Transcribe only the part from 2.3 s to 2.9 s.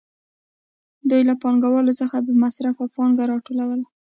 مصرفه